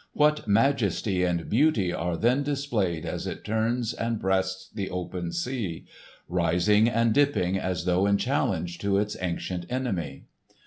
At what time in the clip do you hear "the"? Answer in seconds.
4.73-4.89